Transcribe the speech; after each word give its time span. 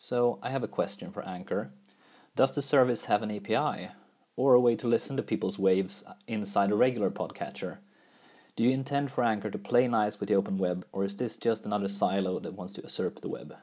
So 0.00 0.38
I 0.44 0.50
have 0.50 0.62
a 0.62 0.68
question 0.68 1.10
for 1.10 1.26
Anchor. 1.26 1.72
Does 2.36 2.54
the 2.54 2.62
service 2.62 3.06
have 3.06 3.20
an 3.24 3.32
API 3.32 3.88
or 4.36 4.54
a 4.54 4.60
way 4.60 4.76
to 4.76 4.86
listen 4.86 5.16
to 5.16 5.24
people's 5.24 5.58
waves 5.58 6.04
inside 6.28 6.70
a 6.70 6.76
regular 6.76 7.10
podcatcher? 7.10 7.78
Do 8.54 8.62
you 8.62 8.70
intend 8.70 9.10
for 9.10 9.24
Anchor 9.24 9.50
to 9.50 9.58
play 9.58 9.88
nice 9.88 10.20
with 10.20 10.28
the 10.28 10.36
open 10.36 10.56
web 10.56 10.86
or 10.92 11.02
is 11.02 11.16
this 11.16 11.36
just 11.36 11.66
another 11.66 11.88
silo 11.88 12.38
that 12.38 12.54
wants 12.54 12.74
to 12.74 12.82
usurp 12.82 13.22
the 13.22 13.28
web? 13.28 13.56